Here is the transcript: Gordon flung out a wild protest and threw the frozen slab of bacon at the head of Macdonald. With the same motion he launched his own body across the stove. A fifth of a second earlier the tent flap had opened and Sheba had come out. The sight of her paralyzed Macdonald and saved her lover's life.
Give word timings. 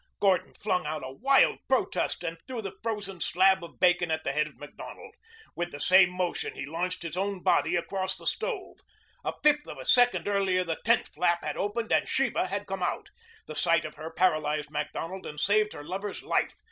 Gordon 0.19 0.55
flung 0.55 0.87
out 0.87 1.03
a 1.05 1.11
wild 1.11 1.59
protest 1.67 2.23
and 2.23 2.39
threw 2.47 2.59
the 2.59 2.73
frozen 2.81 3.19
slab 3.19 3.63
of 3.63 3.79
bacon 3.79 4.09
at 4.09 4.23
the 4.23 4.31
head 4.31 4.47
of 4.47 4.57
Macdonald. 4.57 5.13
With 5.55 5.69
the 5.71 5.79
same 5.79 6.09
motion 6.09 6.55
he 6.55 6.65
launched 6.65 7.03
his 7.03 7.15
own 7.15 7.43
body 7.43 7.75
across 7.75 8.17
the 8.17 8.25
stove. 8.25 8.79
A 9.23 9.33
fifth 9.43 9.67
of 9.67 9.77
a 9.77 9.85
second 9.85 10.27
earlier 10.27 10.63
the 10.63 10.79
tent 10.83 11.07
flap 11.13 11.43
had 11.43 11.55
opened 11.55 11.91
and 11.91 12.09
Sheba 12.09 12.47
had 12.47 12.65
come 12.65 12.81
out. 12.81 13.11
The 13.45 13.55
sight 13.55 13.85
of 13.85 13.93
her 13.93 14.09
paralyzed 14.09 14.71
Macdonald 14.71 15.27
and 15.27 15.39
saved 15.39 15.73
her 15.73 15.83
lover's 15.83 16.23
life. 16.23 16.55